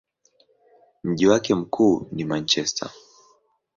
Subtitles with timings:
[1.03, 2.91] Mji wake mkuu ni Manchester.